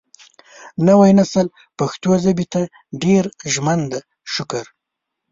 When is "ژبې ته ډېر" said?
2.23-3.23